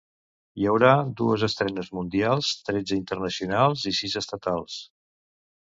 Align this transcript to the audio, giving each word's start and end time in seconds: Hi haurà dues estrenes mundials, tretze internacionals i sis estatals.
Hi 0.61 0.63
haurà 0.69 0.93
dues 1.19 1.43
estrenes 1.49 1.91
mundials, 1.99 2.49
tretze 2.71 2.99
internacionals 3.01 3.87
i 3.95 3.99
sis 4.01 4.21
estatals. 4.25 4.85